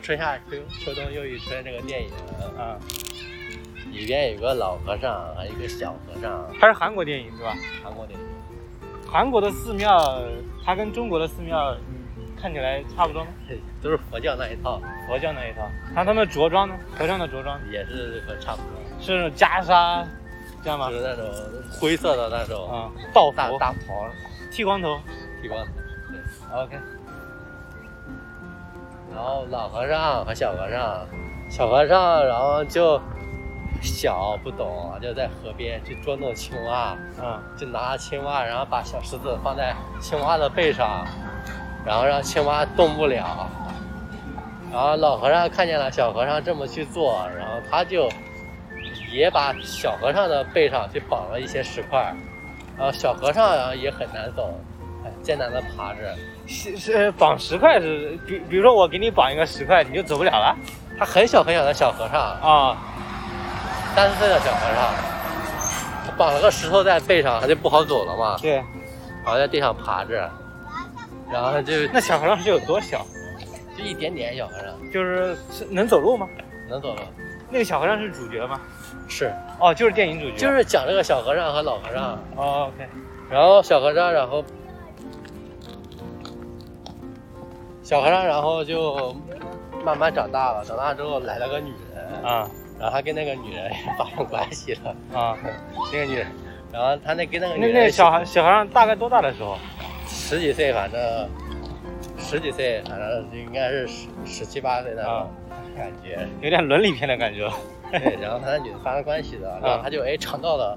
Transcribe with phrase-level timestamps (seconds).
[0.00, 2.10] 春夏秋秋冬又一春这个电影，
[2.58, 2.78] 啊，
[3.92, 7.54] 里边有个老和尚，还有一个小和尚，它是韩国电影对吧？
[7.82, 8.26] 韩国电影。
[9.06, 10.20] 韩国的寺庙，
[10.64, 13.30] 它跟中国的寺庙，嗯，看起来差不多吗？
[13.48, 15.70] 嘿都是佛教那一套，佛教那一套。
[15.94, 16.74] 那他们着装呢？
[16.98, 20.04] 和尚的着装也是和差不多，是那种袈裟，
[20.64, 20.96] 这样吗就？
[20.96, 21.24] 是那种
[21.80, 24.08] 灰色的那种啊，道服大大袍，
[24.50, 25.00] 剃光头。
[25.40, 25.72] 剃光头。
[26.10, 26.76] 对，OK。
[29.14, 31.06] 然后老和尚和小和尚，
[31.48, 33.00] 小和尚然后就
[33.80, 41.06] 小不懂，就在河边去捉弄青蛙，嗯，就拿青蛙，然后把小石子放在青蛙的背上，
[41.84, 43.48] 然后让青蛙动不了。
[44.72, 48.08] 然后老和尚看见了小和尚这么去做，然后他就
[49.12, 52.12] 也把小和尚的背上去绑了一些石块，
[52.76, 54.73] 然后小和尚然后也很难走，哎，
[55.22, 56.14] 艰难的爬着。
[56.46, 60.56] 是是绑石块是，比比如说我给你绑一个石块，你就走不了了
[60.98, 62.76] 他很小很小的小和尚，啊。
[63.94, 64.92] 三四岁的小和尚，
[66.04, 68.56] 他绑了个石头在背上，他就不好走了嘛，对，
[69.24, 70.28] 然后在地上爬着，
[71.30, 73.06] 然后他就那小和尚是有多小？
[73.78, 76.28] 就一点点小和尚就是是能走路吗？
[76.68, 77.00] 能走路，
[77.50, 78.60] 那个小和尚是主角吗？
[79.08, 79.32] 是。
[79.60, 80.36] 哦，就是电影主角。
[80.36, 82.88] 就是讲这个小和尚和老和尚，哦，OK，
[83.30, 84.44] 然后小和尚，然后
[87.84, 89.14] 小和尚，然后就
[89.84, 90.64] 慢慢长大了。
[90.64, 94.96] 长大之后来了个女人，啊然后他跟那个女人也 发生关系了。
[95.12, 95.36] 啊，
[95.92, 96.26] 那个女人，
[96.72, 99.56] 然后他那跟那个那女人那小孩小和尚大概多大的时候？
[100.08, 101.28] 十几岁，反正
[102.18, 105.30] 十几岁，反正应该是十十七八岁那啊种
[105.76, 106.26] 感觉。
[106.40, 107.50] 有点伦理片的感觉。
[107.92, 110.76] 对，然后他那女的发生关系的，然后他就哎尝到了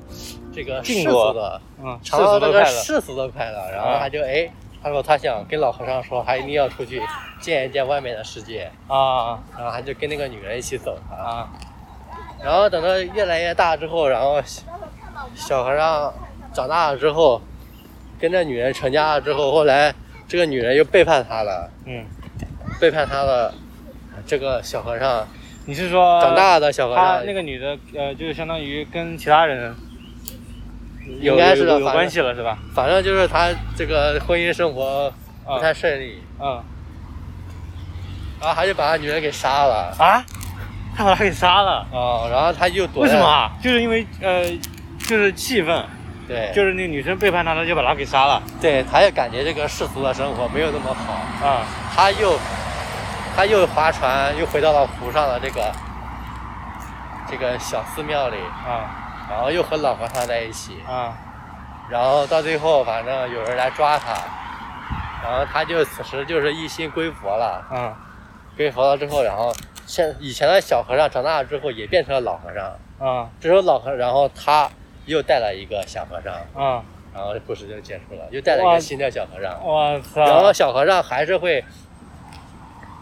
[0.53, 1.61] 这个世俗的。
[1.81, 2.65] 嗯，世尝到这个。
[2.65, 4.49] 世俗的快乐，然后啊他就哎，
[4.87, 7.01] 他说他想跟老和尚说，他一定要出去
[7.41, 9.37] 见一见外面的世界，啊。
[9.57, 11.49] 然后他就跟那个女人一起走啊。
[12.41, 14.63] 然后等到越来越大之后，然后小
[15.35, 16.13] 小和尚
[16.53, 17.41] 长大了之后，
[18.17, 19.93] 跟这女人成家了之后，后来
[20.25, 22.05] 这个女人又背叛他了，嗯，
[22.79, 23.53] 背叛他了。
[24.25, 25.27] 这个小和尚。
[25.65, 29.73] 你是说长大的小和尚，他那个女的呃，就是相当于跟其他人有
[31.19, 32.57] 应该是的有有关系了是吧？
[32.73, 35.11] 反正就是他这个婚姻生活
[35.45, 36.61] 不啊太顺利，嗯
[38.39, 39.95] 然后他就把他女人给杀了。
[39.97, 40.23] 啊，
[40.95, 41.87] 他把他给杀了。
[41.91, 43.25] 啊、然后他就躲为什么？
[43.25, 43.51] 啊？
[43.63, 44.43] 就是因为呃，
[44.99, 45.83] 就是气愤，
[46.27, 52.37] 对，就是那个女生背叛他，他就把他给杀了对，他也感觉这个世俗的生活没有那么好，啊他又
[53.35, 55.71] 他又划船，又回到了湖上的这个
[57.27, 58.37] 这个小寺庙里，
[58.67, 61.17] 啊然后又和老和尚在一起，啊。
[61.89, 64.13] 然后到最后反正有人来抓他，
[65.23, 67.97] 然后他就此时就是一心归佛了，啊。
[68.55, 69.53] 归佛了之后，然后
[69.85, 73.29] 现以前的小和尚长大了之后也变成了老和尚，啊。
[73.39, 74.69] 这时候老和然后他
[75.05, 76.83] 又带了一个小和尚，啊！
[77.13, 79.57] 然后故事就结束了，又带了一个新的小和尚。
[79.63, 80.21] 我操！
[80.21, 81.63] 然后小和尚还是会，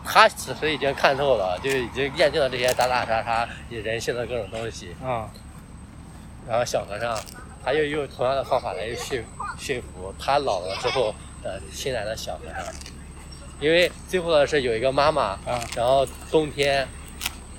[0.06, 4.96] 他此时已经看透了，就已经厌倦了这些打打杀杀人性的各种东西。
[5.04, 5.28] 啊
[6.48, 7.18] 然后小和尚
[7.64, 9.24] 他又用同样的方法来驯
[9.58, 12.74] 驯服他老了之后的新来的小和尚，
[13.60, 16.88] 因为最后的是有一个妈妈，啊然后冬天，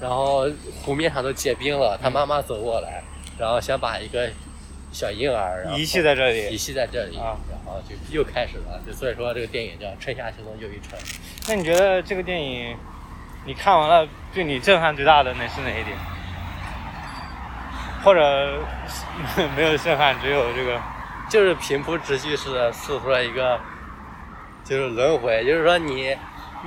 [0.00, 0.48] 然后
[0.84, 3.02] 湖面上都结冰了，他妈妈走过来，
[3.38, 4.30] 然后想把一个
[4.92, 6.56] 小婴儿遗弃在这里遗。
[6.56, 8.80] 弃在这里，啊然后就又开始了。
[8.86, 11.00] 就所以说这个电影叫《春夏秋冬又一春》。
[11.48, 12.76] 那你觉得这个电影，
[13.44, 15.96] 你看完了对你震撼最大的那是哪一点？
[18.06, 18.62] 或者
[19.56, 20.80] 没有震撼，只有这个
[21.28, 23.58] 就是平铺直叙式的诉说了一个，
[24.62, 26.16] 就是轮回，就是说你，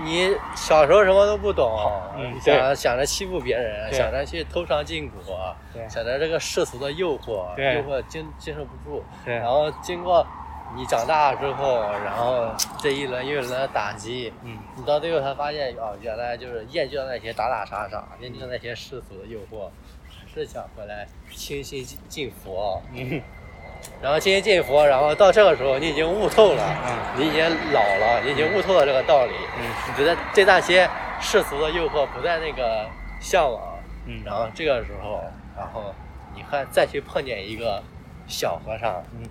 [0.03, 1.79] 你小时候什么都不懂，
[2.17, 5.55] 嗯想想着欺负别人，想着去偷尝禁果，
[5.87, 10.27] 想着这个世俗的诱惑，诱惑经经受不住，然后经过
[10.75, 19.69] 你长大之后，然后这一轮又一轮的打击，嗯你到最后才发现，哦，原来就是厌倦了那些打打杀杀，厌倦了那些世俗的诱惑，
[20.33, 22.81] 还是想回来清心进进佛。
[22.93, 23.21] 嗯
[24.01, 26.97] 然后清心进佛，然后到这个时候你已经悟透了，嗯。
[27.17, 27.41] 你已经
[27.71, 29.65] 老了，你已经悟透了这个道理，嗯。
[29.87, 30.89] 你觉得对那些
[31.21, 32.85] 世俗的诱惑不再那个
[33.21, 33.61] 向往，
[34.05, 34.21] 嗯。
[34.25, 35.23] 然后这个时候，
[35.57, 35.95] 然后
[36.35, 37.81] 你看再去碰见一个
[38.27, 39.23] 小和尚，嗯。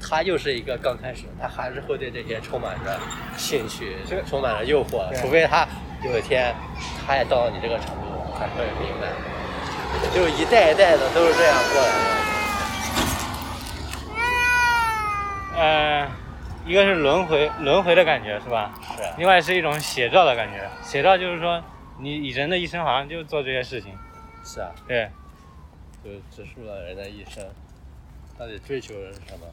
[0.00, 2.98] 他又是一个刚开始，他还是会对这些充满着
[3.36, 3.96] 兴趣，
[4.26, 5.68] 充满着诱惑，除非他
[6.02, 6.54] 有一天
[7.06, 9.08] 他也到了你这个程度，才会明白，
[10.14, 12.20] 就是一代一代的都是这样过来的。
[15.56, 16.08] 呃，
[16.66, 18.72] 一个是轮回轮回的感觉是吧？
[18.96, 20.68] 是另外是一种写照的感觉。
[20.82, 21.62] 写照就是说，
[21.98, 23.92] 你你人的一生好像就做这些事情。
[24.44, 25.10] 是啊，对，
[26.02, 27.44] 就指述了人的一生，
[28.38, 29.46] 到底追求的是什么？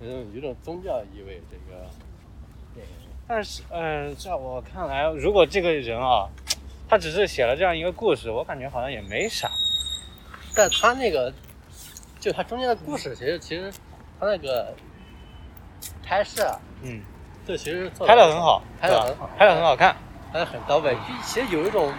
[0.00, 1.86] 有种有种宗教意味，这个
[2.74, 3.08] 电影。
[3.28, 6.28] 但是，嗯、在我看来，如果这个人啊，
[6.88, 9.50] 他只是写了这样一个故事，我感觉好像也没啥。
[10.54, 11.32] 但他那个，
[12.20, 13.72] 就他中间的故事，其实其实
[14.20, 14.74] 他那个
[16.04, 17.02] 拍摄啊，嗯，
[17.46, 19.96] 这其实做拍的很好，拍的很好，拍的很好看。
[20.32, 20.92] 拍的很到位。
[20.94, 21.92] 就其实有一种，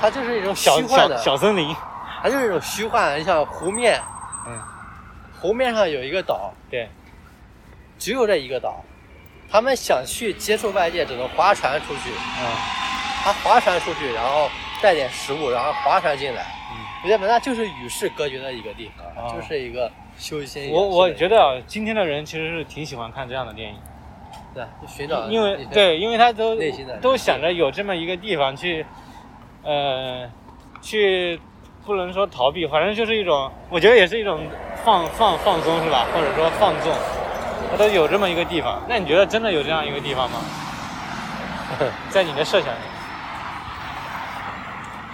[0.00, 1.74] 它就是一种虚幻的，小森林，
[2.22, 3.18] 它就是一种虚幻。
[3.18, 4.00] 你像湖面，
[4.46, 4.58] 嗯，
[5.40, 6.88] 湖面上有一个岛，对，
[7.98, 8.84] 只有这一个岛，
[9.50, 12.10] 他们想去接触外界，只能划船出去。
[12.10, 12.81] 嗯
[13.22, 14.50] 他划船出去，然后
[14.82, 16.42] 带点食物，然后划船进来。
[16.72, 16.78] 嗯。
[17.04, 23.76] 我觉得那就是与世隔绝的一个地方，啊就是一个修心我我觉得啊，今天的人其实是挺喜欢看这样的电影，
[24.54, 28.86] 对，就寻找因为对，因为他都内心的都想着有这么一个地方去，
[29.64, 30.30] 呃，
[30.80, 31.40] 去
[31.84, 34.40] 不能说逃避，反正就是一种，我觉得也是一种
[34.84, 36.06] 放放放松是吧？
[36.14, 36.92] 或者说放纵，
[37.70, 38.80] 他都有这么一个地方。
[38.88, 40.38] 那你觉得真的有这样一个地方吗？
[42.10, 42.78] 在你的设想里，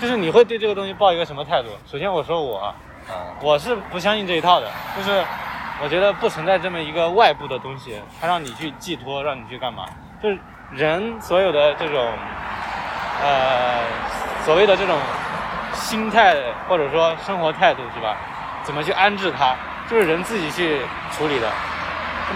[0.01, 1.69] 就是你会对这个东西抱一个什么态度？
[1.91, 2.75] 首先我说我啊，
[3.09, 5.25] 啊，我是不相信这一套的，就是
[5.83, 9.85] 我觉得不存在这么一个外部的东西，它让你去寄托，让你去干嘛？
[10.23, 10.39] 就是
[10.73, 12.13] 人所有的这种，
[13.23, 13.81] 呃，
[14.45, 14.97] 所谓的这种
[15.73, 16.37] 心态
[16.69, 18.17] 或者说生活态度是吧？
[18.63, 19.57] 怎么去安置它，
[19.89, 20.81] 就是人自己去
[21.13, 21.51] 处理的，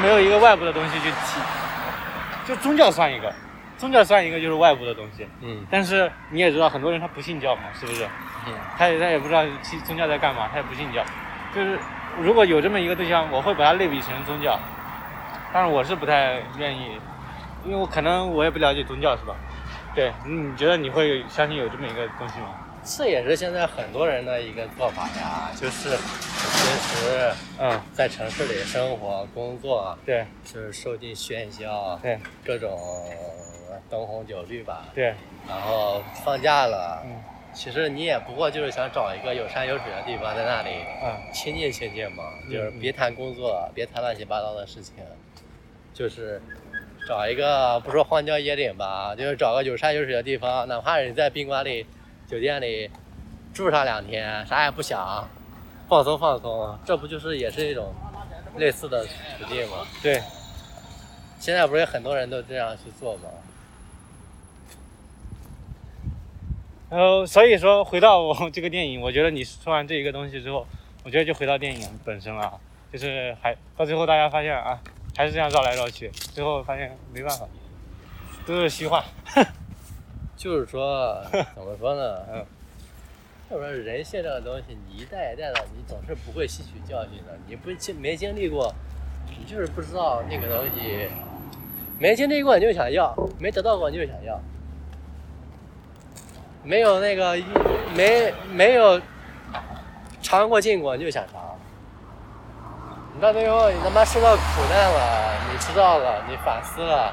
[0.01, 1.41] 没有一个外部的东西去替。
[2.45, 3.33] 就宗教算一个，
[3.83, 8.05] 宗教算一个就是外部的东西，嗯但是你也知道很多人他不信教嘛，是不是？
[8.47, 11.05] 嗯他也他也不知道其宗教在干嘛，他也不信教。
[11.53, 11.77] 就是
[12.17, 14.57] 如果有这么一个对象，我会把它类比成宗教，
[15.53, 16.93] 但是我是不太愿意，
[17.65, 19.35] 因为我可能我也不了解宗教，是吧？
[19.97, 22.55] 对，你觉得你会相信有这么一个东西吗？
[22.85, 32.71] 这也是现在很多人的一个做法呀，就是平时嗯，在城市里生活工作，对就是受尽喧嚣，对各种
[33.93, 35.15] 灯红酒绿吧，对，
[35.47, 37.13] 然后放假了，嗯。
[37.53, 40.71] 其实你也不过就是想找一个有山有水的地方，在那里
[41.05, 41.15] 嗯。
[41.31, 42.81] 亲近亲近嘛，就是嗯。
[42.81, 44.95] 别谈工作，别谈乱七八糟的事情，
[45.93, 46.41] 就是
[47.07, 51.87] 找一个不说荒郊野岭吧，就是找个有山有水的地方，哪怕你在宾馆里、
[52.27, 52.91] 酒店里
[53.53, 55.29] 住上两天，啥也不想，
[55.87, 57.93] 放松放松，这不就是也是一种
[58.57, 59.05] 类似的
[59.39, 59.87] 途径吗？
[60.03, 60.23] 对，
[61.39, 63.29] 现在不是很多人都这样去做吗？
[66.93, 70.67] 然后所以说回到我这个电影，我觉得你说完这一个东西之后，
[71.03, 72.61] 我觉得就回到电影本身了，
[72.93, 74.79] 就是还到最后大家发现啊，
[75.17, 77.49] 还是这样绕来绕去，最后发现没办法，
[78.47, 79.03] 都是虚幻。
[80.37, 81.19] 就是说，
[81.55, 82.19] 怎么说呢？
[82.31, 82.45] 嗯，
[83.49, 87.39] 就是说人性这个东西，你一代一代的，你总是不会吸取教训的。
[87.49, 88.71] 你不经没经历过，
[89.31, 91.09] 你就是不知道那个东西。
[91.99, 94.39] 没经历过你就想要，没得到过你就想要。
[96.63, 97.45] 没有那个一
[97.95, 99.01] 没没有
[100.23, 101.41] 尝过禁果你就想尝。
[103.15, 107.13] 你到最后你他妈受到苦难了，你知道了，你反思了，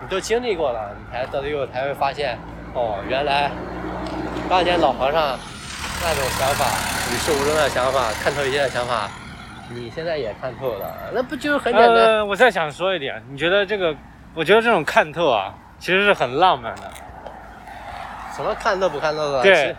[0.00, 2.38] 你都经历过了，你才到最后才会发现，
[2.72, 3.50] 哦，原来
[4.48, 5.38] 当年老和尚
[6.02, 6.64] 那种想法，
[7.12, 9.10] 与世无争的想法，看透一切的想法，
[9.68, 11.94] 你现在也看透了，那不就是很简单？
[11.94, 13.94] 呃，我再想说一点，你觉得这个？
[14.34, 16.90] 我觉得这种看透啊，其实是很浪漫的。
[18.36, 19.42] 什么看透不看透的？
[19.42, 19.74] 对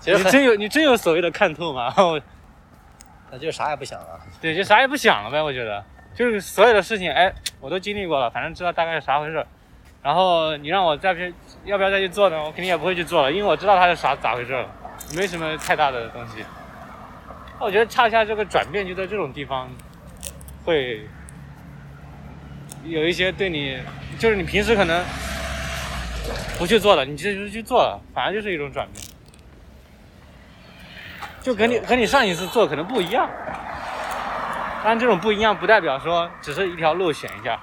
[0.00, 1.92] 其实，你真有你真有所谓的看透吗？
[1.96, 2.20] 我
[3.30, 4.20] 那就啥也不想了。
[4.40, 5.42] 对，就啥也不想了呗。
[5.42, 9.44] 我觉得就是所有的事情，哎，我都经历过了，反正知道大概是啥回事。
[10.00, 12.38] 然后你让我再去，要不要再去做呢？
[12.38, 14.66] 我肯定也不会去做了，因为我知道它是啥咋回事了，
[15.16, 16.44] 没什么太大的东西。
[17.58, 19.68] 我觉得恰恰这个转变就在这种地方，
[20.64, 21.04] 会
[22.84, 23.76] 有一些对你，
[24.16, 25.04] 就是你平时可能
[26.58, 29.04] 不去做了，你这就是去做了，反而就是一种转变。
[31.40, 33.28] 就跟你和你上一次做可能不一样，
[34.84, 37.58] 但这种不一样不代表说只是一条路选一下，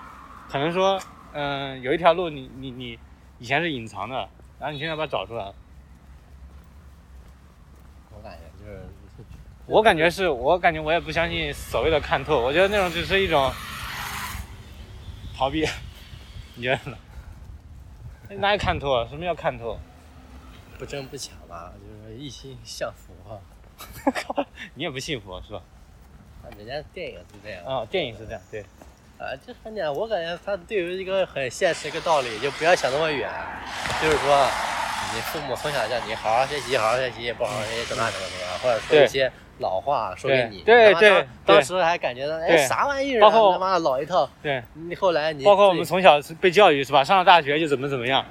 [0.49, 0.99] 可能说，
[1.33, 2.97] 嗯、有一条路你你你
[3.37, 4.15] 以前是隐藏的，
[4.59, 5.53] 然后你现在把它找出来了。
[8.15, 8.83] 我感觉就是，
[9.67, 13.51] 我感觉是我感觉我也不相信所谓的看透，我觉得那种只是一种
[15.37, 15.67] 逃避，
[16.55, 16.97] 你觉得呢？
[18.37, 19.07] 哪有看透啊？
[19.09, 19.77] 什么叫看透？
[20.77, 23.41] 不争不抢吧，就是一心向佛。
[24.75, 25.61] 你也不信佛是吧？
[26.43, 27.65] 啊人家电影是这样。
[27.65, 28.61] 啊、电影是这样，对，
[29.17, 33.29] 啊，这很简单，我感觉他对于一个很现实一个道理，就不要想那么远，
[34.01, 34.47] 就是说，
[35.13, 47.03] 你父母从小叫你好好学习，好好学习，不好好学习怎么样怎么怎么样，或者说一些老话说给你，对对他当时还感觉到哎啥玩意儿啊，包括他妈老一套，对，你后来你包括我们从小是被教育是吧？
[47.03, 48.25] 上了大学就怎么怎么样，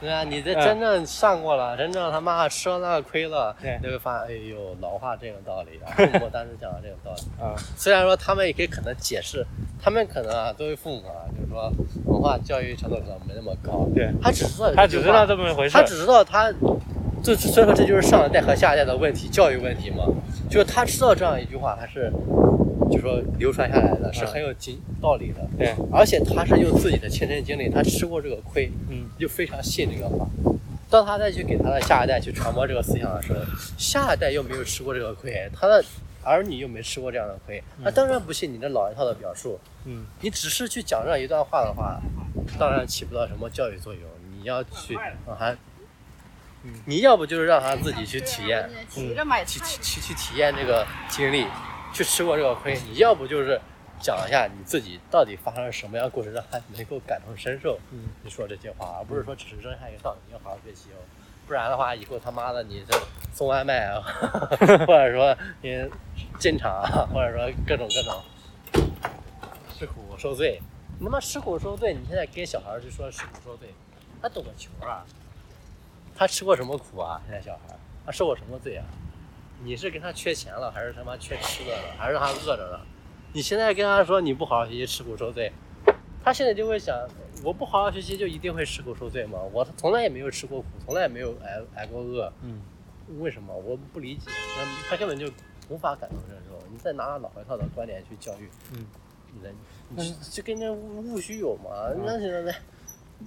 [0.00, 7.42] 对啊，你这嗯真正上过了，真正他妈吃了那个亏了，就会发现，哎呦，老话真有道理啊， 父母当时讲的这个道理。
[7.42, 9.46] 啊， 虽然说他们也可以可能解释，
[9.80, 11.72] 他们可能啊，作为父母啊，就是说
[12.06, 16.52] 文化教育程度可能没那么高，对，他只知道他只知道这么回事他，只知道他，
[17.22, 20.04] 这所以说这就是上一代和下一代的问题，教育问题嘛。
[20.48, 22.10] 就是他知道这样一句话，他是，
[22.90, 30.26] 就说流传下来的是嗯很有经道理的，对，而且他是用自己的亲身经历，他吃过这个亏，嗯，就非常信这个话。
[30.88, 33.40] 当他再去给他的下一代去传播这个思想的时候，
[33.76, 35.84] 下一代又没有吃过这个亏，他的
[36.22, 39.58] 儿女又没吃过这样的亏，那当然不信你这老一套的表述。
[39.84, 42.00] 嗯，你只是去讲这样一段话的话，
[42.58, 44.02] 当然起不到什么教育作用。
[44.40, 45.58] 你要去让他，嗯
[46.86, 49.14] 你要不就是让他自己去体验，去
[49.46, 51.46] 去去去体验这个经历，
[51.92, 52.78] 去吃过这个亏。
[52.90, 53.60] 你要不就是
[54.00, 57.78] 讲一下你自己到底发生了什么样的故事，让他能够感同身受。
[57.90, 61.00] 嗯，你说这些话，而不是说只是扔下一个道理，你要好好学习哦。
[61.46, 63.00] 不然的话，以后他妈的你这
[63.32, 64.02] 送外卖啊，
[64.86, 65.82] 或者说你
[66.38, 68.22] 进厂啊，或者说各种各种
[69.78, 70.60] 吃苦受罪，
[70.98, 73.72] 你他妈吃苦受罪，你现在跟小孩去说吃苦受罪，
[74.20, 75.06] 他懂个球啊！
[76.18, 77.22] 他吃过什么苦啊？
[77.24, 78.84] 现在小孩儿他受过什么罪啊？
[79.62, 82.84] 你是跟他缺钱了，还是他妈缺吃的了，还是让他饿着了？
[83.32, 85.52] 你现在跟他说你不好好学习，吃苦受罪，
[86.24, 86.96] 他现在就会想，
[87.44, 89.38] 我不好好学习就一定会吃苦受罪吗？
[89.52, 92.60] 我从来也没有吃过苦，从来也没有挨挨过饿，嗯，
[93.20, 93.54] 为什么？
[93.54, 94.28] 我不理解，
[94.90, 95.30] 他根本就
[95.68, 96.58] 无法感同身受。
[96.68, 98.84] 你再拿老一套的观点去教育，嗯，
[99.32, 99.52] 你的，
[99.90, 101.92] 你就跟那务务虚有嘛？
[102.04, 102.54] 那现在，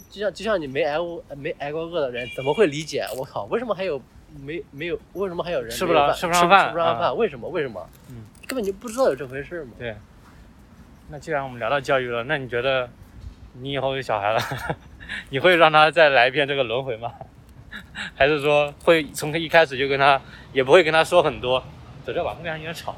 [0.10, 3.06] 就像就像你没挨过没挨过饿的人，怎么会理解？
[3.18, 4.02] 我靠，为什么还有
[4.42, 5.00] 没没有？
[5.14, 7.16] 为什么还有人吃不了吃不上饭啊吃不上饭？
[7.16, 7.50] 为什么？
[7.50, 7.90] 为什么？
[8.10, 9.72] 嗯，根本就不知道有这回事嘛。
[9.78, 9.96] 对。
[11.10, 12.90] 那既然我们聊到教育了，那你觉得
[13.60, 14.40] 你以后有小孩了，
[15.30, 17.12] 你会让他再来一遍这个轮回吗？
[18.16, 20.22] 还是说会从一开始就跟他，
[20.54, 21.62] 也不会跟他说很多？
[22.06, 22.96] 走这吧，后面有点吵。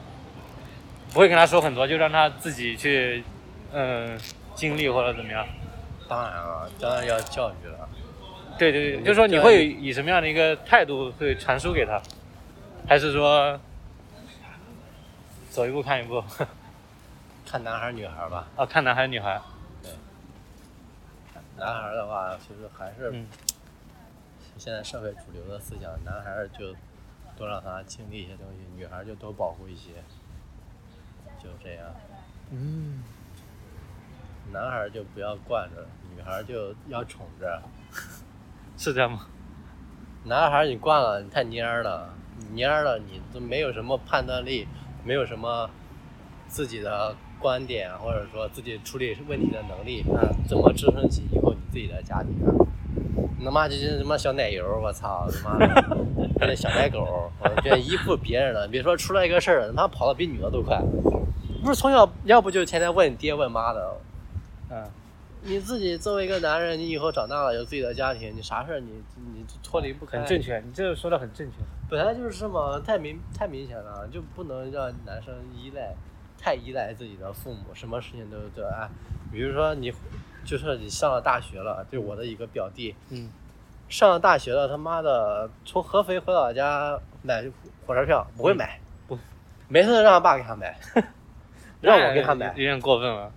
[1.12, 3.23] 不会跟他说很多，就让他自己去，
[3.71, 4.17] 嗯，
[4.55, 5.45] 经历或者怎么样。
[6.07, 7.89] 当然啊，当然要教育了。
[8.57, 12.01] 对对对，就是说你会以什么样的一个态度会传输给他，
[12.88, 13.60] 还是说
[15.50, 16.24] 走一步看一步？
[17.45, 19.41] 看男孩女孩吧，啊，看男孩女孩？
[19.81, 19.91] 对
[21.57, 23.27] 男孩的话，其实还是嗯
[24.57, 26.75] 现在社会主流的思想，男孩就
[27.38, 29.91] 多让他经历一些东西，女孩就多保护一些，
[31.43, 31.86] 就这样。
[32.51, 33.03] 嗯，
[34.51, 35.85] 男孩儿就不要惯着，
[36.15, 37.62] 女孩儿就要宠着。
[38.77, 39.27] 是这样吗？
[40.25, 42.09] 男孩儿你惯了，你太蔫儿了，
[42.51, 44.67] 你蔫儿了，你都没有什么判断力，
[45.03, 45.69] 没有什么
[46.47, 52.51] 自己的观点，或者说自己处理问题的能力，那怎么支撑起以后你自己的家庭啊？
[53.38, 55.97] 你他妈就是什么小奶油，我操他妈的，
[56.39, 58.67] 跟那小奶狗，我这依附别人了。
[58.67, 60.81] 别说出来一个事儿，他妈跑的比女的都快。
[61.62, 63.97] 不是从小，要不就天天问爹问妈的，
[64.73, 64.89] 嗯，
[65.43, 70.17] 你自己作为一个男人，你以后长大了有自己的家庭，你啥事儿你你脱离不开。
[70.17, 71.57] 很正确，你这个说的很正确。
[71.89, 75.93] 本来就是嘛，太明太明显了，就不能让男生依赖，
[76.39, 78.89] 太依赖自己的父母，什么事情都都哎，
[79.31, 79.93] 比如说你，
[80.43, 83.29] 就是你上了大学了，就我的一个表弟，嗯，
[83.89, 87.43] 上了大学了，他妈的从合肥回老家买
[87.85, 89.19] 火车票不会买，不，
[89.67, 90.75] 每次都让他爸给他买，
[91.79, 92.53] 让我给他买有。
[92.55, 93.31] 点过分了。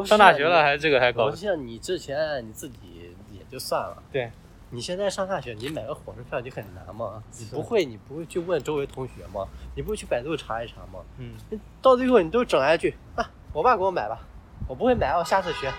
[0.00, 1.34] 不是上大学了你还这个还高我？
[1.34, 4.30] 像你之前你自己也就算了，对，
[4.70, 7.22] 你现在上大学，你买个火车票你很难吗？
[7.38, 9.46] 你不会，你不会去问周围同学吗？
[9.74, 11.00] 你不会去百度查一查吗？
[11.18, 11.34] 嗯，
[11.80, 14.20] 到最后你都整来一句啊，我爸给我买吧，
[14.68, 15.72] 我不会买，我下次学，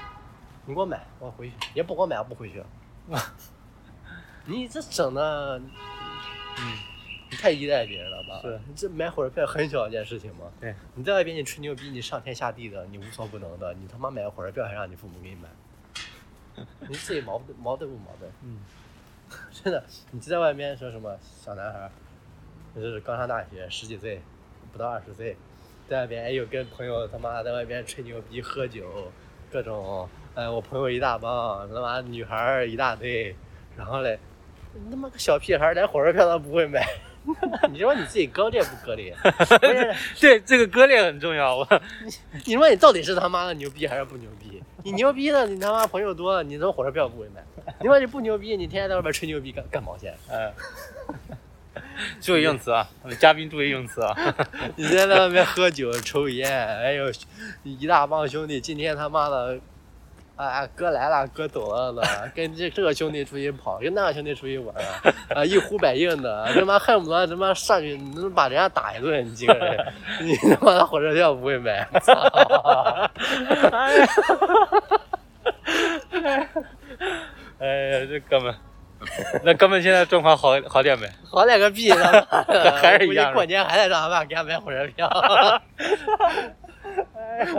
[0.66, 2.64] 你给我买，我回去，也不给我买，我不回去。
[4.46, 5.70] 你这整的，嗯，
[7.30, 8.40] 你太依赖别人了吧？
[8.42, 10.52] 是你这买火车票很小一件事情吗？
[10.62, 15.50] 对，你在外边你吹牛逼，你上天下地的，你无所不能的，你他妈买个火车票还让你父母给你买，
[16.88, 18.32] 你自己矛盾矛盾不矛盾？
[18.44, 18.60] 嗯，
[19.52, 21.92] 真的，你就在外面说什么小男孩儿，
[22.76, 24.22] 就是刚上大学十几岁，
[24.72, 25.36] 不到二十岁，
[25.90, 29.12] 在外边哎呦跟朋友他妈在外边吹牛逼喝酒，
[29.52, 33.36] 各种哎我朋友一大帮，他妈女孩儿一大堆，
[33.76, 34.18] 然后嘞，
[34.74, 36.88] 你他妈个小屁孩儿连火车票都不会买，
[37.72, 39.16] 你说你自己割裂不割裂？
[40.20, 41.58] 对，这个割裂很重要。
[41.58, 41.82] 我
[42.46, 44.62] 你说你到底是他妈的牛逼还是不牛逼？
[44.84, 47.44] 你牛逼的，你他妈朋友多，你他妈火车票不会买。
[47.80, 50.16] 你说你不牛逼，你天天在外边吹牛逼干干毛线？
[50.30, 50.54] 嗯，
[52.22, 54.16] 注意用词啊，我们嘉宾注意用词啊。
[54.78, 57.12] 你今天在外面喝酒抽烟，哎呦，
[57.64, 59.60] 一大帮兄弟，今天他妈的，
[60.38, 62.04] 啊哥来了，哥走了的，
[62.36, 64.74] 跟这这个兄弟出去跑，跟那个兄弟出去玩，
[65.36, 72.14] 啊一呼百应的，他妈恨不得他妈上去能把人家打一顿，你几个人，你他妈的火车票不会买，操！
[77.60, 78.54] 哎呀，这哥们，
[79.44, 81.10] 那哥们现在状况好好点没？
[81.32, 85.10] 好点个屁，他妈的， 还是一样过年还得让他爸给他买火车票。
[85.10, 85.62] 他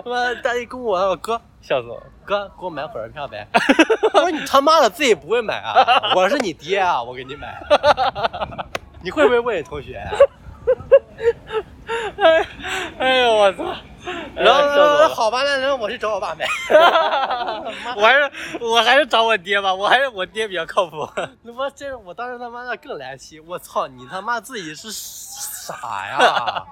[0.08, 2.02] 妈大一跟我哥笑死我了。
[2.28, 3.46] 哥给我买火车票呗。
[4.12, 7.58] 我说你他妈的自己不会买啊，我是你爹啊，我给你买。
[9.00, 10.12] 你会不会问你同学啊？
[12.20, 12.46] 哎，
[12.98, 13.64] 哎呦我操！
[14.34, 16.44] 然后好吧，那那我去找我爸买。
[17.96, 21.08] 我还是我还是找我爹吧，我还是我爹比较靠谱。
[21.42, 26.62] 那我这我当时他妈的更来气，我操你他妈自己是傻呀！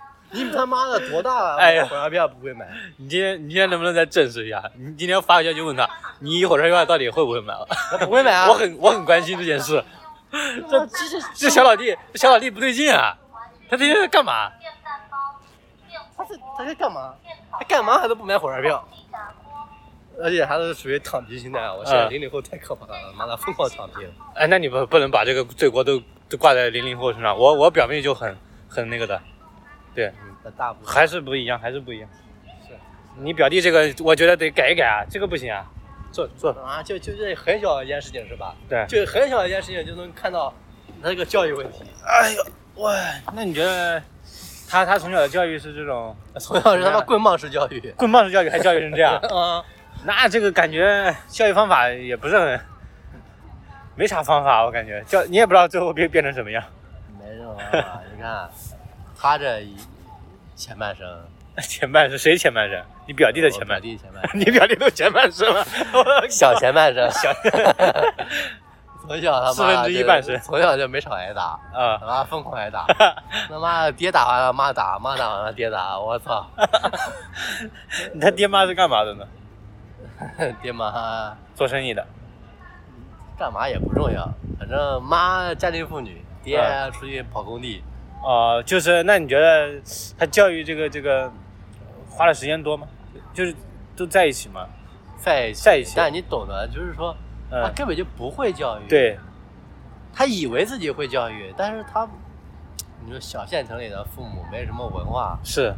[0.44, 1.56] 你他妈的多大了？
[1.56, 2.66] 哎呀火车票不会买？
[2.96, 4.62] 你今天你今天能不能再证实一下？
[4.76, 5.88] 你今天发个消息问他，
[6.20, 7.66] 你火车票到底会不会买了？
[8.00, 8.48] 不会买啊！
[8.50, 9.82] 我很我很关心这件事。
[10.30, 13.16] 这这这这小老弟，这小老弟不对劲啊！
[13.70, 14.50] 他今天在干嘛？
[16.16, 17.14] 他是他在干嘛？
[17.52, 18.86] 他干嘛还都不买火车票？
[20.18, 21.74] 而且还是属于躺平心态啊！
[21.74, 24.10] 我现在嗯零零后太可怕了，妈的疯狂躺平。
[24.34, 27.38] 哎，那你不不能把这个罪过都都挂在零零后身上。
[27.38, 29.20] 我我表妹就很很那个的，
[29.96, 30.12] 对，
[30.44, 32.08] 嗯，大部分还是不一样，还是不一样。
[32.68, 32.74] 是
[33.16, 35.66] 你表弟这个，我觉得得改一改啊，这个不行啊。
[36.12, 38.54] 做做，啊，就就这很小一件事情是吧？
[38.68, 38.86] 对。
[38.88, 40.54] 就很小一件事情就能看到
[41.02, 41.82] 他这个教育问题。
[42.06, 42.94] 哎呦，哇，
[43.34, 44.02] 那你觉得
[44.68, 47.92] 他他从小的教育是这种从小是他妈棍棒式教育。
[47.96, 49.16] 棍棒式教育，还教育成这样？
[49.28, 49.62] 啊，
[50.04, 52.60] 那这个感觉教育方法也不是很，
[53.94, 56.62] 没啥方法，我感觉教你也不知道最后变变成什么样。
[57.20, 58.48] 没什么啊，你看
[59.18, 59.76] 他这一
[60.54, 61.06] 前半生，
[61.62, 62.82] 前半生谁前半生？
[63.06, 65.64] 你表弟的前半表弟前半生， 你表弟都前半生了，
[66.28, 67.32] 小前半生，小
[69.06, 71.58] 从小他妈四分之一半生从小就没少挨打。
[71.72, 72.84] 啊他妈疯狂挨打，
[73.48, 76.44] 他妈的爹打完了妈打，妈打完了爹打，我操！
[78.12, 79.24] 你他爹妈是干嘛的呢？
[80.60, 82.04] 爹妈做生意的。
[83.38, 87.84] 干嘛也不重要，反正妈家庭妇女，爹嗯出去跑工地，
[88.26, 89.80] 哦、就是那你觉得
[90.18, 91.32] 他教育这个这个
[92.10, 92.88] 花的时间多吗？
[93.32, 93.54] 就是
[93.94, 94.66] 都在一起吗？
[95.16, 97.16] 在一起在一起但你懂的，就是说
[97.48, 99.16] 他嗯，根本就不会教育，，对，
[100.12, 102.08] 他以为自己会教育，但是他，
[103.04, 105.72] 你说小县城里的父母没什么文化，是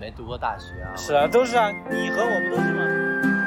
[0.00, 3.39] 没读过大学啊，是啊，都是啊，你和我不都是吗？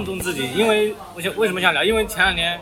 [0.00, 1.84] 放纵自己，因为我想为什么想聊？
[1.84, 2.58] 因为前两天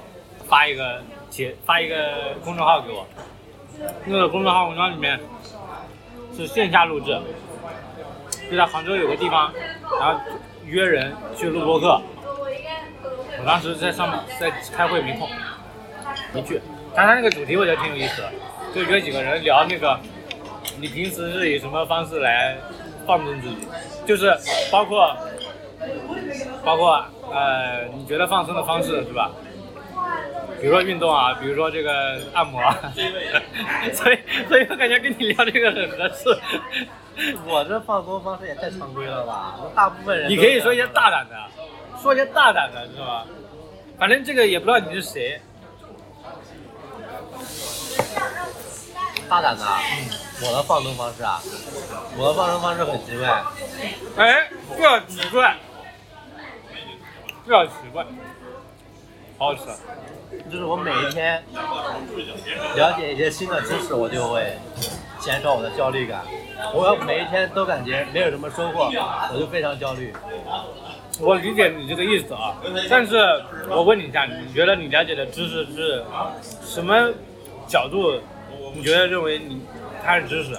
[0.49, 3.07] 发一个帖，发一个公众号给我，
[4.07, 5.21] 那个公众号文章里面
[6.37, 7.17] 是线下录制，
[8.51, 9.53] 就在杭州有个地方，
[10.01, 10.21] 然后
[10.67, 12.03] 约人去录播客。
[13.39, 15.29] 我当时在上面在开会没空，
[16.35, 16.61] 没去。
[16.93, 18.33] 但他那个主题我觉得挺有意思的，
[18.75, 19.97] 就约几个人聊那个，
[20.81, 22.57] 你平时是以什么方式来
[23.07, 23.69] 放纵自己，
[24.05, 24.37] 就是
[24.73, 25.17] 包括
[26.65, 29.31] 包括呃，你觉得放松的方式是吧？
[30.61, 32.77] 比如说运动啊，比如说这个按摩啊，
[33.93, 36.37] 所以所以我感觉跟你聊这个很合适。
[37.47, 39.57] 我这放松方式也太常规了吧？
[39.75, 41.37] 大部分人你可以说一些大胆的，
[42.01, 43.25] 说一些大胆的，是吧？
[43.99, 45.41] 反正这个也不知道你是谁。
[49.29, 49.65] 大胆的，
[50.43, 51.41] 我的放松方式啊，
[52.17, 53.43] 我的放松方式很奇怪。
[54.17, 55.57] 哎，不要奇怪，
[57.49, 58.05] 不要奇怪，
[59.39, 59.63] 好好吃。
[60.51, 61.43] 就是我每一天
[62.77, 64.53] 了解一些新的知识，我就会
[65.19, 66.21] 减少我的焦虑感。
[66.75, 68.91] 我要每一天都感觉没有什么收获，
[69.33, 70.13] 我就非常焦虑。
[71.21, 72.55] 我理解你这个意思啊，
[72.91, 73.17] 但是
[73.71, 76.05] 我问你一下，你觉得你了解的知识是
[76.63, 77.11] 什么
[77.67, 78.21] 角度？
[78.75, 79.63] 你觉得认为你
[80.05, 80.59] 它是知识？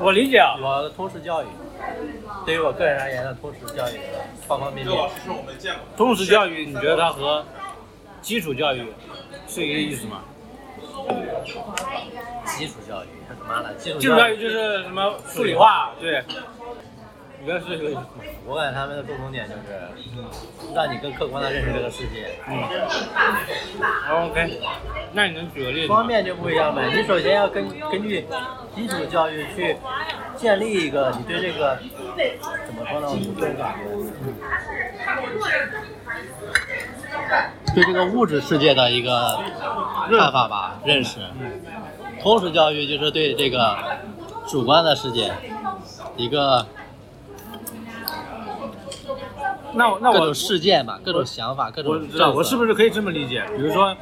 [0.00, 1.46] 我理解啊，我的通识教育，
[2.46, 4.00] 对于我个人而言的通识教育，
[4.46, 4.96] 方方面面。
[5.96, 7.44] 通识教育，你觉得它和
[8.22, 8.92] 基础教育
[9.48, 10.22] 是一个意思吗？
[12.46, 16.22] 基础教育，他妈的，基础基础教育就是什么数理化，对。
[17.42, 17.96] 你要是？
[18.46, 19.80] 我感觉他们的共同点就是，
[20.74, 22.38] 让你更客观的认识这个世界。
[22.46, 22.62] 嗯。
[24.28, 24.60] OK，
[25.12, 25.96] 那你能举个例子吗？
[25.96, 26.90] 方面就不一样呗。
[26.94, 28.26] 你首先要根根据
[28.74, 29.76] 基础教育去
[30.36, 31.78] 建立一个你对这个
[32.66, 33.08] 怎么说呢？
[33.08, 33.74] 我个人感
[37.66, 39.38] 觉，对这个物质世界的一个
[40.10, 41.20] 看法吧，认识。
[42.20, 43.78] 通识教育就是对这个
[44.46, 45.32] 主观的世界
[46.16, 46.66] 一个
[49.74, 52.68] 那我那我各种事件吧，各种想法，各种我知道，我是不是？
[52.68, 53.44] 是可以这么理解？
[53.56, 53.96] 比如说，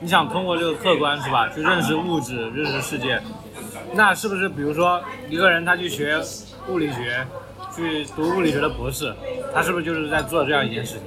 [0.00, 3.20] 你想通过这个客观是吧，去认识物质、认识世界，
[3.94, 6.20] 那是不是比如说一个人他去学
[6.68, 7.26] 物理学，
[7.74, 9.14] 去读物理学的博士，
[9.52, 11.02] 他是不是就是在做这样一件事情？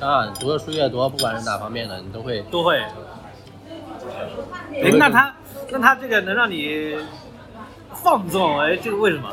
[0.00, 2.78] 当然，读的书越多，不管是哪方面的，你都会都会。
[4.74, 5.34] 哎，那他
[5.70, 6.96] 那他这个能让你
[7.94, 9.28] 放纵，哎，这个为什么？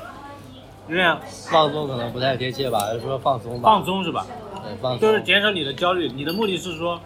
[0.87, 1.19] 这样
[1.49, 3.69] 放松，可能不太贴切吧，就说放松吧。
[3.69, 4.25] 放松是吧？
[4.63, 4.99] 对，放松。
[4.99, 6.99] 就是减少你的焦虑，你的目的是说，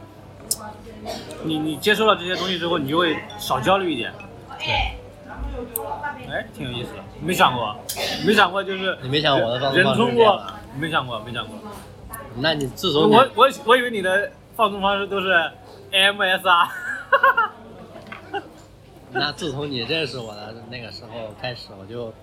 [1.43, 4.11] 你你接受了这些东西之后，你就会少焦虑一点。
[4.57, 4.73] 对，
[6.29, 7.75] 哎，挺有意思的，没想过，
[8.25, 10.43] 没想过就是你没想过我的放松人方式通过
[10.77, 11.55] 没想过，没想过。
[12.35, 15.51] 那你自从你我我我以为你的放松方式都是
[15.91, 16.71] AMS 啊。
[19.11, 21.09] 那自从你认识我的那个时候
[21.41, 22.13] 开始，我就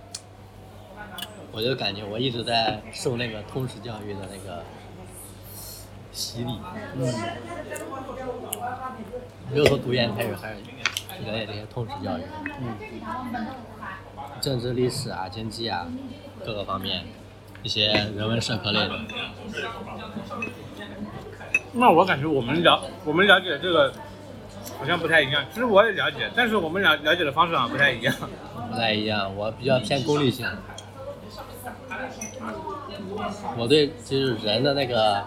[1.52, 4.62] 我就感觉我一直在受那个通识教育的那个
[6.12, 6.58] 洗礼。
[6.94, 7.14] 嗯，
[9.50, 10.56] 没有说读研开始，还是
[11.24, 12.22] 了解这些通识教育，
[12.60, 12.76] 嗯，
[14.40, 15.86] 政治、历史啊、经济啊，
[16.44, 17.04] 各个方面
[17.62, 19.00] 一些人文社科类的。
[21.72, 23.92] 那我感觉我们了我们了解这个
[24.78, 25.44] 好像不太一样。
[25.52, 28.14] 其实我也了解，但是我们了了解的方式好像不太一样。
[28.70, 30.46] 不太一样，我比较偏功利性。
[33.56, 35.24] 我对就是人的那个，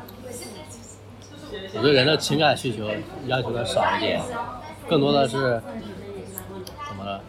[1.75, 2.89] 我对人的情感需求
[3.27, 4.21] 要求的少一点，
[4.87, 5.61] 更多的是
[6.87, 7.21] 怎么了？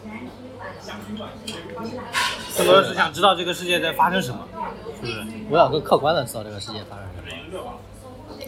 [2.57, 4.47] 更多的是想知道这个世界在发生什么，
[4.97, 5.25] 是不是？
[5.51, 7.79] 我想更客观的知道这个世界发生什么。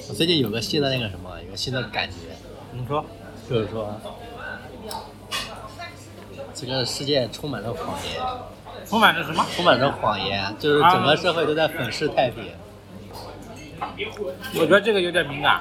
[0.08, 2.16] 我最近有个新的那个什么，有个新的感觉，
[2.72, 3.04] 你说，
[3.48, 3.94] 就是说，
[6.54, 8.20] 这个世界充满了谎言，
[8.86, 9.44] 充满着什么？
[9.54, 12.44] 充满着谎言，就是整个社会都在粉饰太平，
[14.54, 15.60] 我觉得这个有点敏感，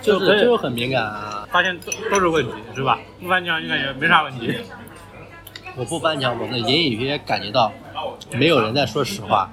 [0.00, 1.48] 就是就是很敏感啊。
[1.50, 2.98] 发现都都是问题，是吧？
[3.20, 4.56] 不翻墙就感觉没啥问题。
[5.76, 7.72] 我不翻墙，我能隐隐约约感觉到
[8.32, 9.50] 没有人在说实话。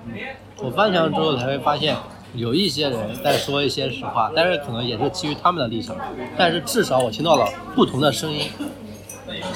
[0.57, 1.95] 我翻墙之后才会发现，
[2.35, 5.95] 有一些人在说一些实话，但是可能也是基于他们的立场，
[6.37, 8.49] 但是至少我听到了不同的声音。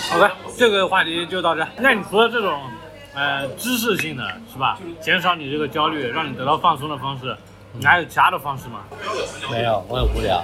[0.09, 1.67] 好的，这个话题就到这。
[1.77, 2.59] 那你除了这种
[3.15, 7.35] 呃知识性的是吧，减少你这个焦虑，让你得到放松的方式，
[7.73, 8.81] 你还有其他的方式吗？
[9.49, 10.43] 没有，我很无聊。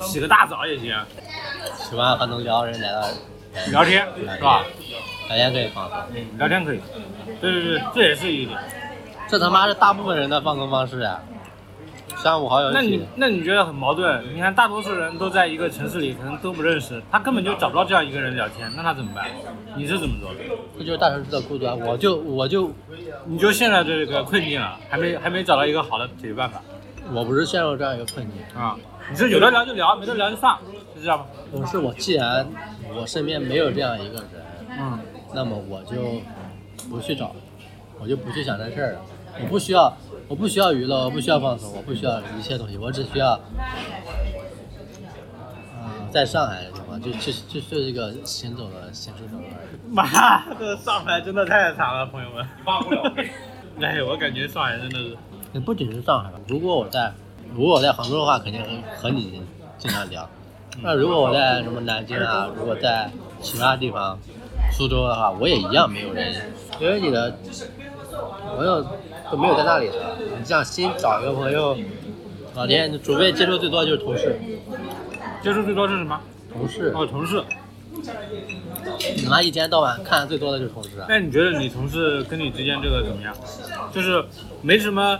[0.00, 0.94] 洗个大澡也行。
[1.76, 3.08] 喜欢和能聊的人来到
[3.70, 4.64] 聊天是吧？
[5.28, 6.80] 聊天可以放松，嗯，聊天可以。
[7.40, 8.58] 对对对，这也是一点。
[9.28, 11.20] 这他妈是大部分人的放松方式呀。
[12.16, 14.22] 三五好友那你，那你觉得很矛盾？
[14.34, 19.26] 你看，大多数人都在一个城市里，可能都不认识，他根本就找不到这样一个人聊天，那他怎么办？
[19.76, 20.40] 你是怎么做的？
[20.78, 21.74] 这就是大城市的孤独啊！
[21.74, 22.70] 我就我就
[23.26, 26.60] 你就陷在这个困境了，还没还没找到一个好的解决办法
[27.12, 28.76] 我不是陷入这样一个困境，啊？
[29.10, 30.56] 你是有的聊就聊，没得聊就算，
[30.94, 31.26] 是这样吗？
[31.52, 32.46] 我是我既然
[32.94, 34.26] 我身边没有这样一个人，
[34.78, 34.98] 嗯，
[35.34, 36.20] 那么我就
[36.88, 37.34] 不去找，
[38.00, 39.00] 我就不去想这事儿了。
[39.38, 39.94] 我不需要，
[40.28, 43.38] 我不需要娱乐，我不需要放松，我不需要一切东西，我只需要，
[45.78, 49.78] 嗯、在上海的地方，就就就就是一个行走的行尸走肉而已。
[49.92, 53.12] 妈的，上海真的太惨了，朋友们，发不了。
[53.80, 55.16] 哎，我感觉上海真的是，
[55.52, 57.12] 也不仅是上海吧，如果我在，
[57.54, 59.42] 如果我在杭州的话，肯定和和你
[59.78, 60.28] 经常聊。
[60.82, 64.18] 那如果我在什么南京啊，如果在其他地方，
[64.72, 66.34] 苏州的话，我也一样没有人，
[66.78, 67.34] 因为你的
[68.56, 68.86] 朋友
[69.30, 71.76] 都没有在那里的，你这样新找一个朋友
[72.54, 74.38] 老天，除非接触最多就是同事，
[75.42, 76.20] 接触最多是什么？
[76.52, 77.42] 同事，哦，同事。
[79.16, 81.06] 你妈一天到晚看的最多的就是同事啊。
[81.08, 83.34] 那你觉得你同事跟你之间这个怎么样？
[83.92, 84.24] 就是
[84.62, 85.18] 没什么，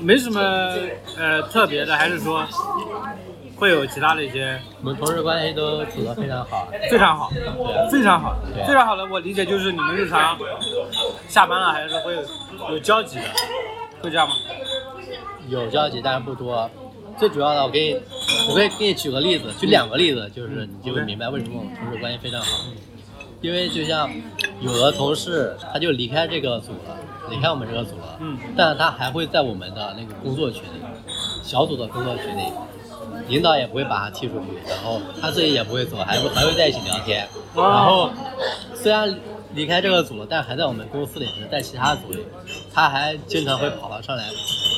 [0.00, 0.40] 没什么
[1.18, 2.46] 呃特别的，还是说
[3.56, 10.38] 会有其他的一些我们同事关系都处得非常好，非常好，对非常好对，非常好的我理解就是你们日常
[11.28, 12.22] 下班了还是会有
[12.72, 13.24] 有交集的，
[14.02, 14.34] 会这样吗？
[15.48, 16.70] 有交集，但是不多。
[17.18, 18.00] 最主要的，我给你，
[18.50, 22.46] 我可以给你举个例子，举两个例子，就是你就会明白为什么我们同事关系非常好。
[23.40, 24.10] 因为就像
[24.60, 26.96] 有的同事他就离开这个组了，
[27.30, 30.82] 离开我们这个组了，嗯，但是他还会在我们的那个工作群里，
[31.42, 32.42] 小组的工作群里，
[33.28, 37.26] 领导也不会把他踢出去，然后他自己也不会走，还会还会在一起聊天。
[37.54, 38.10] 哦然后
[38.74, 39.18] 虽然
[39.54, 42.24] 离开这个组了，但还在我们公司里，在其他组里，
[42.72, 44.24] 他还经常会跑到上来，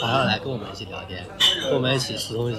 [0.00, 1.24] 跑上来跟我们一起聊天，
[1.64, 2.58] 跟我们一起吃东西，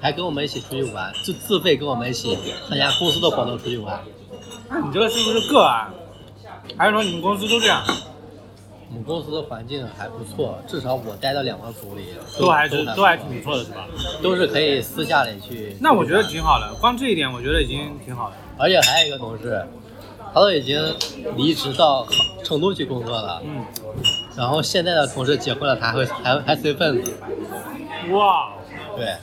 [0.00, 2.36] 还跟我们一起出去玩，就自费跟我们一起
[2.68, 4.00] 参加公司的活动出去玩。
[4.70, 5.92] 那你这个是不是个案？
[6.78, 7.84] 还是说你们公司都这样？
[8.90, 13.86] 我们公司的环境还不错，至少我待的两个组里都还是都都还挺不错的，是吧？
[14.22, 15.76] 都是可以私下里去。
[15.80, 18.36] 那我觉得挺好的，光这一点我觉得已经挺好的。
[18.56, 19.66] 而且还有一个同事，
[20.32, 20.80] 他都已经
[21.36, 22.06] 离职到
[22.44, 23.64] 成都去工作了，嗯，
[24.36, 27.14] 然后现在的同事结婚了，他还会还还随份子，
[28.12, 28.52] 哇，
[28.96, 29.14] 对。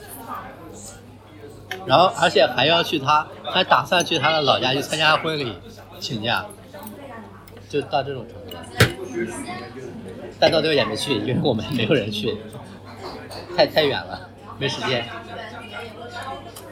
[1.84, 5.52] 然后而且还要去他，还打算去他的老家去参加婚礼，
[5.98, 6.44] 请假，
[7.68, 8.41] 就到这种程度了。
[10.38, 12.36] 但到最后也没去，因为我们没有人去，
[13.56, 15.04] 太太远了，没时间。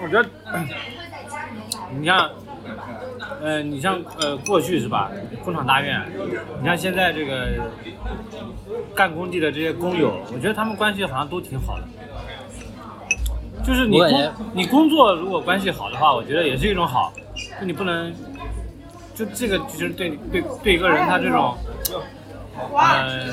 [0.02, 0.28] 我觉得，
[1.98, 2.30] 你像，
[3.42, 5.10] 呃，你像呃过去是吧，
[5.44, 6.00] 工厂大院，
[6.60, 7.48] 你像现在这个
[8.94, 11.84] 干工地的这些工友，我觉得他们关系好像都挺好的。
[13.62, 17.12] 就是你工你工作如果关系好的话，我觉得也是一种好，
[17.60, 18.10] 就你不能，
[19.14, 21.54] 就这个就是对对对一个人他这种，
[22.76, 23.26] 呃，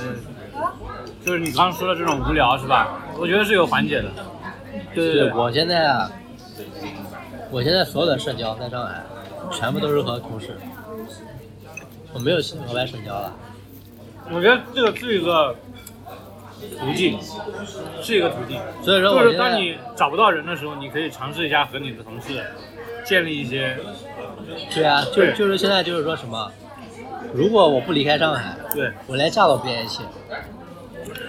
[1.25, 2.99] 就是你刚刚说的这种无聊是吧？
[3.17, 4.09] 我觉得是有缓解的。
[4.93, 6.11] 对对对，我现在啊，
[7.51, 9.03] 我现在所有的社交在上海，
[9.51, 10.57] 全部都是和同事，
[12.13, 13.33] 我没有额外社交了。
[14.31, 15.55] 我觉得这个是一个
[16.79, 17.17] 途径，
[18.01, 18.59] 是一个途径。
[18.83, 22.43] 所以说我就是当你找不到人的时候，你可以尝试一下和你的同事
[23.05, 23.77] 建立一些，
[24.73, 26.51] 对啊，就对就是现在就是说什么，
[27.33, 30.05] 如果我不离开上海，对，我连假都不愿意请，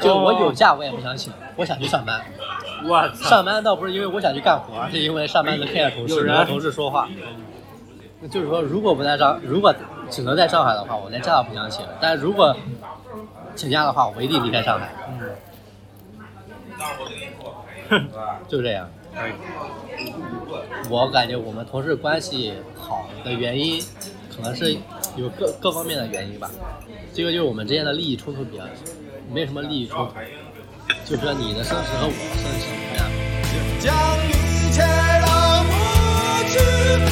[0.00, 2.20] 就我有假我也不想请，我想去上班。
[2.84, 7.08] 我操，上班倒不是因为我想去干活，而是因为上班能看见同事，能和同事说话。
[8.20, 9.74] 那就是说，如果不在上，如果
[10.10, 11.84] 只能在上海的话，我连假都不想请。
[12.00, 12.56] 但如果
[13.56, 14.94] 请假的话，我一定离开上海，
[17.90, 18.08] 嗯，
[18.48, 18.88] 就这样。
[20.88, 23.82] 我感觉我们同事关系好的原因，
[24.34, 24.76] 可能是
[25.18, 26.50] 有各各方面的原因吧。
[27.12, 28.64] 这个就是我们之间的利益冲突比较，
[29.32, 30.14] 没什么利益冲突，
[31.04, 33.10] 就是你的生死和我的生死么样。
[33.80, 33.94] 将
[34.28, 34.32] 一
[34.72, 34.82] 切
[35.24, 35.28] 都
[35.64, 35.72] 抹
[36.50, 37.07] 去。